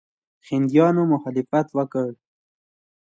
[0.49, 2.09] هندیانو مخالفت وکړ.